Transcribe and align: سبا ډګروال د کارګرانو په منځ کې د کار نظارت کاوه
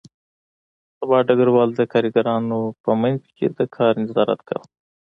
سبا 0.97 1.17
ډګروال 1.27 1.69
د 1.75 1.81
کارګرانو 1.93 2.59
په 2.83 2.91
منځ 3.01 3.21
کې 3.35 3.45
د 3.57 3.59
کار 3.75 3.93
نظارت 4.03 4.39
کاوه 4.47 4.67